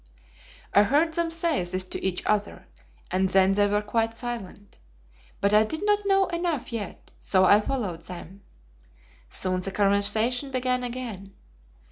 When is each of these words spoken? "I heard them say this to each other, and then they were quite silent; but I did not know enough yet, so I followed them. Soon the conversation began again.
"I 0.73 0.81
heard 0.81 1.13
them 1.13 1.29
say 1.29 1.63
this 1.63 1.83
to 1.85 2.03
each 2.03 2.25
other, 2.25 2.65
and 3.11 3.29
then 3.29 3.51
they 3.51 3.67
were 3.67 3.83
quite 3.83 4.15
silent; 4.15 4.79
but 5.39 5.53
I 5.53 5.63
did 5.63 5.85
not 5.85 6.07
know 6.07 6.25
enough 6.25 6.73
yet, 6.73 7.11
so 7.19 7.45
I 7.45 7.61
followed 7.61 8.01
them. 8.01 8.41
Soon 9.29 9.59
the 9.59 9.69
conversation 9.69 10.49
began 10.49 10.83
again. 10.83 11.35